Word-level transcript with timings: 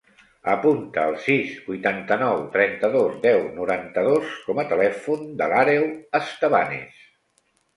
Apunta 0.51 1.01
el 1.11 1.17
sis, 1.25 1.51
vuitanta-nou, 1.67 2.41
trenta-dos, 2.57 3.19
deu, 3.27 3.45
noranta-dos 3.59 4.33
com 4.49 4.63
a 4.65 4.69
telèfon 4.73 5.29
de 5.43 5.51
l'Àreu 5.55 5.87
Estebanez. 6.23 7.07